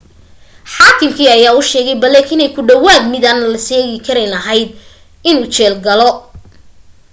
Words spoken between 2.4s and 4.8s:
ku dhawaad midaan la seegin karayn ahayd